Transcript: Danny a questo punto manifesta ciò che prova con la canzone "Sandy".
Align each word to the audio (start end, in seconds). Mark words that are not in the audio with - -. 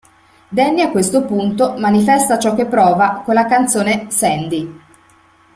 Danny 0.49 0.81
a 0.81 0.89
questo 0.89 1.25
punto 1.25 1.75
manifesta 1.77 2.39
ciò 2.39 2.55
che 2.55 2.65
prova 2.65 3.21
con 3.23 3.35
la 3.35 3.45
canzone 3.45 4.07
"Sandy". 4.09 4.81